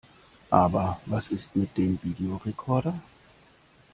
[0.49, 2.95] Aber was ist mit dem Videorekorder?